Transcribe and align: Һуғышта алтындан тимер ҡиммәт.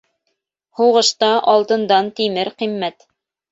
Һуғышта 0.79 1.29
алтындан 1.53 2.11
тимер 2.23 2.53
ҡиммәт. 2.65 3.09